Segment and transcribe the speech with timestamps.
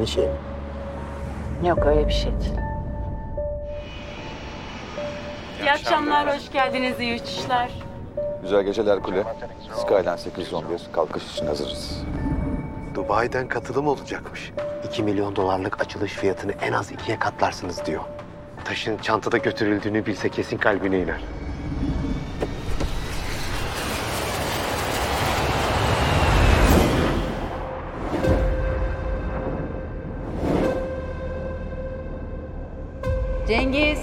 [0.00, 1.68] aynı şey mi?
[1.68, 2.54] Yok öyle bir şey değil.
[5.60, 7.70] İyi akşamlar, hoş geldiniz, iyi uçuşlar.
[8.42, 9.24] Güzel geceler kule.
[9.76, 12.04] Skyline 811 kalkış için hazırız.
[12.94, 14.52] Dubai'den katılım olacakmış.
[14.88, 18.02] 2 milyon dolarlık açılış fiyatını en az ikiye katlarsınız diyor.
[18.64, 21.20] Taşın çantada götürüldüğünü bilse kesin kalbine iner.
[33.50, 33.98] Cengiz.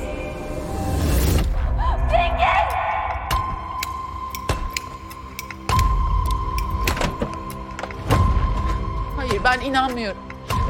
[9.17, 10.17] Hayır ben inanmıyorum.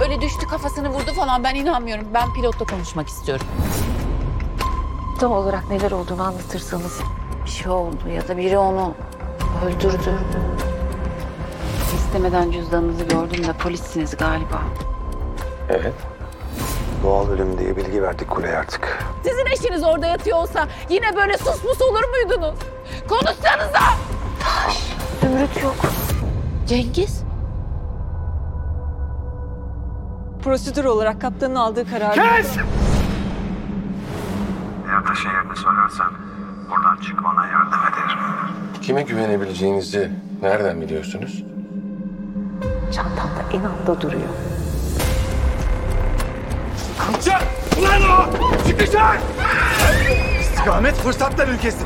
[0.01, 2.07] Öyle düştü kafasını vurdu falan ben inanmıyorum.
[2.13, 3.47] Ben pilotla konuşmak istiyorum.
[5.19, 7.01] Tam olarak neler olduğunu anlatırsanız.
[7.45, 8.95] Bir şey oldu ya da biri onu
[9.65, 10.17] öldürdü.
[11.95, 14.61] İstemeden cüzdanınızı gördüm de polissiniz galiba.
[15.69, 16.16] Evet.
[17.03, 18.99] Doğal ölüm diye bilgi verdik kuleye artık.
[19.23, 22.55] Sizin eşiniz orada yatıyor olsa yine böyle sus mus olur muydunuz?
[23.09, 23.79] Konuşsanıza!
[25.21, 25.75] Zümrüt yok.
[26.67, 27.27] Cengiz?
[30.47, 32.17] prosedür olarak kaptanın aldığı karar.
[32.17, 32.43] Eğer
[35.07, 36.11] taşın yerini sorarsan
[36.69, 38.19] buradan çıkmana yardım ederim.
[38.81, 41.43] Kime güvenebileceğinizi nereden biliyorsunuz?
[42.91, 44.29] Çantamda en altta duruyor.
[47.77, 48.25] Ulan o!
[48.67, 49.17] Çık dışarı!
[50.41, 51.77] İstikamet fırsatlar ülkesi.